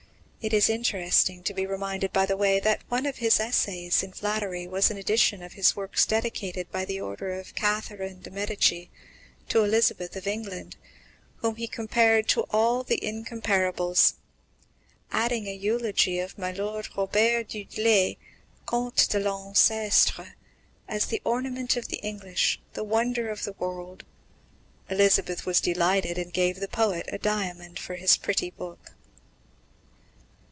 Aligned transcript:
It 0.43 0.55
is 0.55 0.69
interesting 0.71 1.43
to 1.43 1.53
be 1.53 1.67
reminded, 1.67 2.11
by 2.11 2.25
the 2.25 2.35
way, 2.35 2.59
that 2.61 2.81
one 2.89 3.05
of 3.05 3.17
his 3.17 3.39
essays 3.39 4.01
in 4.01 4.11
flattery 4.11 4.65
was 4.65 4.89
an 4.89 4.97
edition 4.97 5.43
of 5.43 5.53
his 5.53 5.75
works 5.75 6.03
dedicated, 6.03 6.71
by 6.71 6.83
order 6.99 7.31
of 7.39 7.53
Catherine 7.53 8.21
de 8.21 8.31
Medicis, 8.31 8.87
to 9.49 9.63
Elizabeth 9.63 10.15
of 10.15 10.25
England, 10.25 10.77
whom 11.41 11.57
he 11.57 11.67
compared 11.67 12.27
to 12.29 12.45
all 12.49 12.81
the 12.81 12.99
incomparables, 13.03 14.15
adding 15.11 15.45
a 15.45 15.53
eulogy 15.53 16.17
of 16.17 16.39
"Mylord 16.39 16.89
Robert 16.97 17.49
Du 17.49 17.63
Dlé 17.63 18.17
comte 18.65 19.07
de 19.11 19.19
l'Encestre" 19.19 20.33
as 20.87 21.05
the 21.05 21.21
ornament 21.23 21.77
of 21.77 21.89
the 21.89 21.97
English, 21.97 22.59
the 22.73 22.83
wonder 22.83 23.29
of 23.29 23.43
the 23.43 23.53
world. 23.59 24.05
Elizabeth 24.89 25.45
was 25.45 25.61
delighted, 25.61 26.17
and 26.17 26.33
gave 26.33 26.59
the 26.59 26.67
poet 26.67 27.05
a 27.11 27.19
diamond 27.19 27.77
for 27.77 27.93
his 27.93 28.17
pretty 28.17 28.49
book. 28.49 28.93